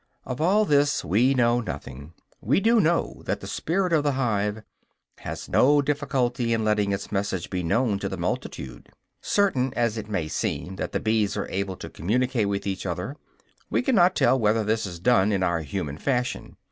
Of 0.25 0.41
all 0.41 0.65
this 0.65 1.05
we 1.05 1.35
know 1.35 1.59
nothing; 1.61 2.13
we 2.41 2.59
do 2.59 2.79
know 2.81 3.21
that 3.25 3.39
the 3.39 3.45
"spirit 3.45 3.93
of 3.93 4.03
the 4.03 4.13
hive" 4.13 4.63
has 5.19 5.47
no 5.47 5.79
difficulty 5.79 6.53
in 6.53 6.63
letting 6.63 6.91
its 6.91 7.11
message 7.11 7.51
be 7.51 7.61
known 7.61 7.99
to 7.99 8.09
the 8.09 8.17
multitude. 8.17 8.89
Certain 9.21 9.71
as 9.75 9.99
it 9.99 10.09
may 10.09 10.27
seem 10.27 10.77
that 10.77 10.91
the 10.91 10.99
bees 10.99 11.37
are 11.37 11.47
able 11.49 11.75
to 11.75 11.87
communicate 11.87 12.49
with 12.49 12.65
each 12.65 12.87
other, 12.87 13.15
we 13.69 13.83
cannot 13.83 14.15
tell 14.15 14.39
whether 14.39 14.63
this 14.63 14.87
is 14.87 14.99
done 14.99 15.31
in 15.31 15.43
our 15.43 15.59
human 15.61 15.99
fashion. 15.99 16.57